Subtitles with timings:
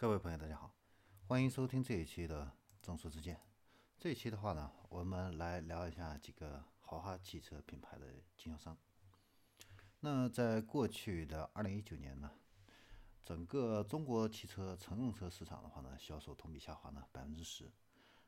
[0.00, 0.74] 各位朋友，大家好，
[1.26, 2.46] 欢迎收听这一期的
[2.80, 3.36] 《众说之见》。
[3.98, 8.78] 这一期的话呢，我们来聊一下几个豪华汽车品牌的经销商。
[10.00, 12.30] 那在过去的二零一九年呢，
[13.22, 17.70] 整个中国汽车乘用车市场的话呢，销售同比下滑呢百分之十。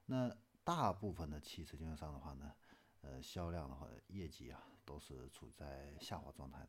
[0.04, 0.30] 那
[0.62, 2.52] 大部分的汽车经销商的话呢，
[3.00, 6.68] 呃，销量的话，业绩啊，都是处在下滑状态的。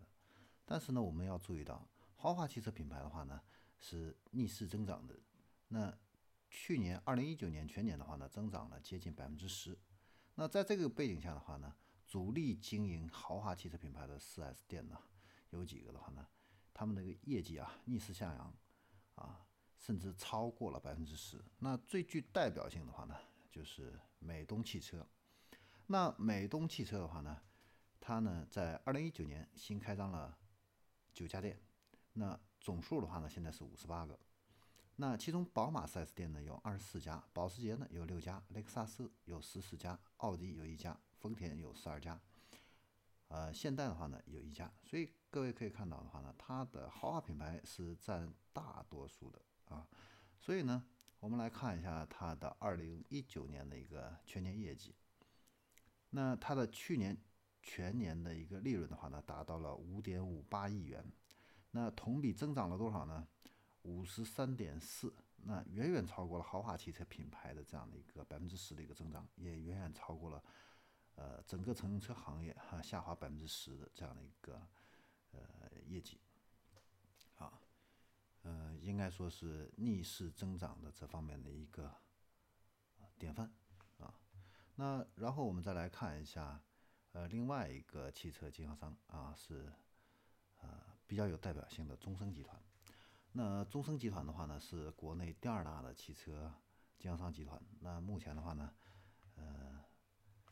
[0.64, 1.86] 但是呢，我们要注意到，
[2.16, 3.42] 豪华汽车品牌的话呢，
[3.84, 5.13] 是逆势增长的。
[5.68, 5.93] 那
[6.50, 9.78] 去年二零一九年全年的话呢，增长了接近百分之十。
[10.36, 11.75] 那在这个背景下的话呢，
[12.07, 14.97] 主力经营豪华汽车品牌的 4S 店呢，
[15.50, 16.25] 有几个的话呢，
[16.74, 18.55] 他们那个业绩啊逆势向阳，
[19.15, 19.46] 啊，
[19.77, 21.43] 甚至超过了百分之十。
[21.60, 23.15] 那最具代表性的话呢，
[23.52, 25.05] 就是美东汽车。
[25.88, 27.41] 那美东汽车的话呢，
[28.00, 30.38] 它呢在二零一九年新开张了
[31.11, 31.60] 九家店。
[32.13, 34.17] 那总数的话呢，现在是五十八个。
[34.95, 42.17] 那其中宝马 4S 店呢有二十四家，保时捷呢有六家，雷克萨斯有十四家，奥迪有一家，丰田有十二家，
[43.28, 44.72] 呃，现代的话呢有一家。
[44.81, 49.86] 所以各位可以看到的话呢，它的豪华品牌是占大多数的啊。
[50.39, 50.86] 所以呢，
[51.20, 54.95] 我们来看一下它的二零一九年的一个全年业绩。
[56.11, 57.17] 那它的去年
[57.61, 61.03] 全年的一个利润的话呢，达到了五点五八亿元。
[61.75, 63.27] 那同比增长了多少呢？
[63.81, 70.43] 五十三点四，那远远超过了豪华汽车品牌的这样的一个百分之十的一个增长，也远远超过了
[71.15, 74.61] 呃整个乘用车行业哈下滑百分之十的这样的一个
[75.31, 75.41] 呃
[75.88, 76.21] 业绩，
[77.39, 77.59] 啊，
[78.43, 81.91] 呃应该说是逆势增长的这方面的一个
[83.17, 83.52] 典范
[83.97, 84.13] 啊。
[84.75, 86.61] 那然后我们再来看一下
[87.13, 89.73] 呃另外一个汽车经销商啊是。
[90.65, 90.69] 呃，
[91.14, 92.59] 比较有代表性的中升集团。
[93.33, 96.52] 那中升集团的话呢，是国内第二大的汽车
[96.97, 97.61] 经销商集团。
[97.81, 98.73] 那目前的话呢，
[99.36, 99.80] 呃，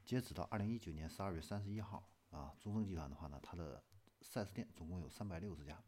[0.06, 3.84] 截止到二零一九年十二月三十一号啊，中升集团的话呢，它的
[4.22, 5.82] 4S 店总共有三百六十家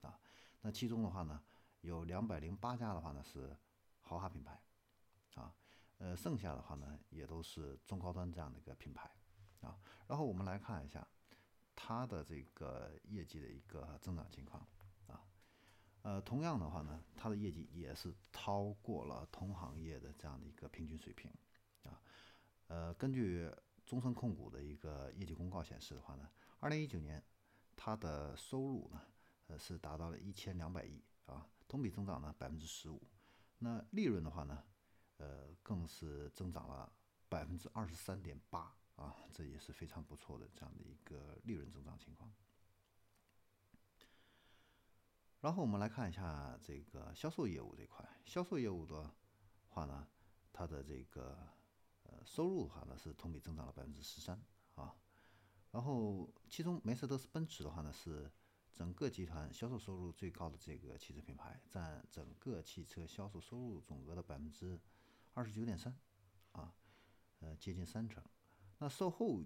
[0.00, 0.18] 啊。
[0.62, 1.38] 那其中的话呢，
[1.82, 3.54] 有两百零八家的话呢是
[4.00, 4.58] 豪华品牌
[5.34, 5.54] 啊，
[5.98, 9.10] 呃，剩下的话呢也都是中高端这样的一个品牌
[9.60, 9.78] 啊。
[10.06, 11.06] 然后我们来看一下。
[11.90, 14.64] 它的这个业绩的一个增长情况
[15.08, 15.26] 啊，
[16.02, 21.28] 呃，同样的话呢，它的业绩也是超过了同行业的这样的一个平均水平
[21.82, 22.00] 啊。
[22.68, 23.50] 呃，根据
[23.84, 26.30] 中升控股的一个业绩公告显示的话呢，
[26.60, 27.20] 二零一九年
[27.74, 29.02] 它的收入呢，
[29.48, 33.02] 呃，是达到了一千两百亿啊，同比增长呢百分之十五。
[33.58, 34.62] 那利润的话呢，
[35.16, 36.92] 呃，更是增长了
[37.28, 38.76] 百分之二十三点八。
[39.00, 42.30] 啊，这也是非常不错的这样的一个利润增长情况。
[45.40, 49.10] 然后我们来看一下这个销售业务这块，销售业务的
[49.70, 50.06] 话呢，
[50.52, 51.48] 它的这个
[52.02, 54.38] 呃收入的话呢是同比增长了百分之十三
[54.74, 54.94] 啊。
[55.70, 58.30] 然后其中梅赛德斯奔驰的话呢是
[58.70, 64.78] 整个集团销售收入最高的这个汽车品牌，占整个汽车销售收入总额的百分之
[65.32, 65.98] 二十九点三
[66.52, 66.74] 啊，
[67.38, 68.22] 呃接近三成。
[68.82, 69.44] 那售后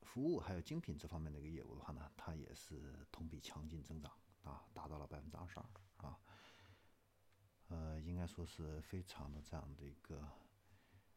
[0.00, 4.10] 服务还有精品这方面的一个业务的话呢，它也是同比强劲增长
[4.44, 5.66] 啊，达到了百分之二十二
[6.08, 6.18] 啊，
[7.68, 10.26] 呃，应该说是非常的这样的一个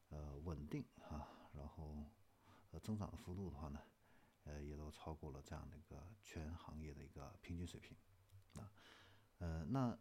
[0.09, 2.03] 呃稳定啊，然后
[2.72, 3.79] 呃增长的幅度的话呢，
[4.44, 7.95] 呃也都超过了这样的一个全行业的一个平均水平
[8.56, 8.69] 啊，
[9.38, 9.97] 呃，那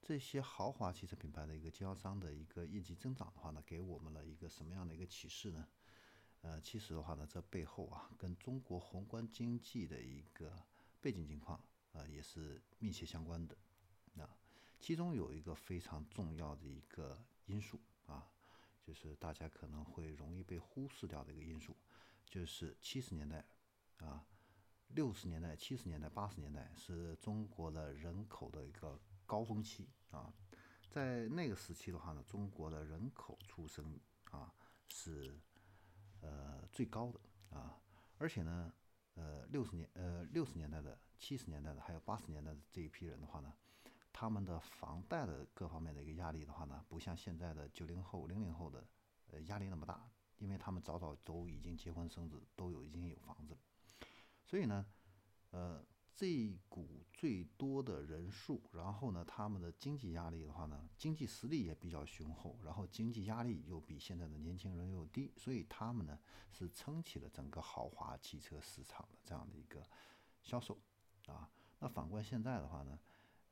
[0.00, 5.66] 这些豪华汽车品牌的一个经销商的一个业绩增长的话呢，给我们了一个什么样的一个启示呢？
[6.46, 10.56] 呃，其实的话呢，这背后啊，跟中国宏观经济的一个
[11.00, 11.60] 背景情况
[11.92, 13.56] 啊，也是密切相关的。
[14.16, 14.30] 啊，
[14.78, 18.30] 其中有一个非常重要的一个因素啊，
[18.80, 21.74] 就是大家可能会容易被忽视掉的一个因素，
[22.24, 23.44] 就是七十年代
[23.96, 24.24] 啊、
[24.94, 28.96] 六十年代、七十年代、八十年代是中国的人口的一个
[29.26, 30.32] 高峰期啊，
[30.88, 33.98] 在那个时期的话呢，中国的人口出生
[34.30, 34.54] 啊
[34.86, 35.36] 是。
[36.20, 37.20] 呃，最高的
[37.50, 37.80] 啊，
[38.18, 38.72] 而且呢，
[39.14, 43.52] 呃，六十年呃六十年代的、七十年代的，还有八十年代的这一批人的话呢，
[44.12, 48.86] 他们的房贷的各方面的一个压力的话呢，不像现在的九零后、零零后的
[49.30, 50.08] 呃压力那么大，
[50.38, 53.60] 因为他们早早都已经结婚生子，都有已经有房子了，
[54.44, 54.86] 所以呢，
[55.50, 55.84] 呃。
[56.16, 66.18] 这股最多的人数，然后呢，他们的经济压力的话呢，经济实力也比较雄厚，然后经济压力又比现在的年轻人又低，所以他们呢
[66.50, 69.86] 是撑起了整个豪华汽车市场的这样的一个
[70.42, 70.78] 销售
[71.26, 71.50] 啊。
[71.80, 72.98] 那反观现在的话呢，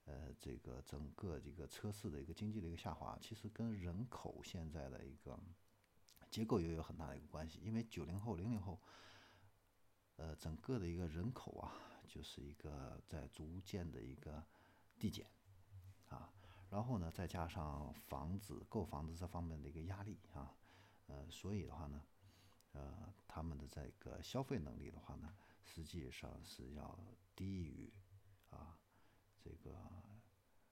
[0.07, 5.39] 呃，这个整个这个车市的一个经济的一个下滑，其实跟人口现在的一个
[6.31, 7.61] 结构也有很大的一个关系。
[7.63, 8.81] 因为九零后、零零后，
[10.17, 14.45] 呃，整个的一个人口啊，就是一个在逐渐的一个
[14.99, 15.27] 递减
[16.09, 16.33] 啊。
[16.71, 20.55] 然后呢，再加上房子购房子这方面的一个压力啊，
[21.07, 22.03] 呃，所以的话呢，
[22.73, 26.99] 呃，他们的这个消费能力的话呢，实际上是要
[27.37, 27.93] 低于
[28.51, 28.79] 啊。
[29.45, 29.77] 这个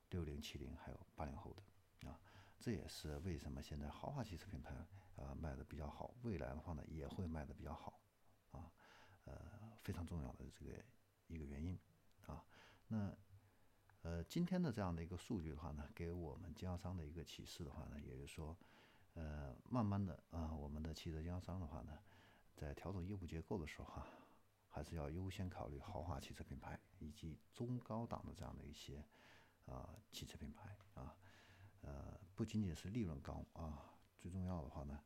[0.09, 2.19] 六零、七零还有八零后的啊，
[2.59, 4.75] 这也是为什么现在豪华汽车品牌
[5.17, 8.01] 啊卖的比较好，未来的话呢也会卖的比较好
[8.51, 8.73] 啊，
[9.27, 9.35] 呃
[9.83, 10.83] 非常重要的这个
[11.35, 11.79] 一个原因
[12.27, 12.45] 啊。
[12.89, 13.17] 那
[14.03, 18.57] 呃今天的这样的一个数据的话呢，给我们经销商的一个启示的话呢，也就是说，
[19.15, 21.99] 呃慢慢的啊，我们的汽车经销商的话呢，
[22.55, 24.07] 在调整业务结构的时候哈。
[24.75, 29.05] 还是要优先考虑豪华汽车品牌以及中高档的这样的一些
[29.67, 31.15] 啊汽车品牌啊，
[31.83, 33.85] 呃，不仅仅是利润高啊，
[34.19, 34.99] 最重要的话呢，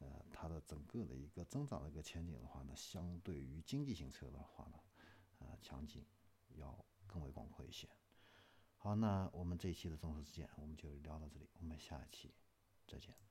[0.00, 4.80] 呃，它的整个的一个增长的一个前景的话呢，相对于经济型车的话呢，
[5.38, 6.04] 呃，前景
[6.54, 7.88] 要更为广阔一些。
[8.76, 12.34] 好，那我们这一期的综合之见我们就聊到这里，我们下一期
[12.86, 13.27] 再见。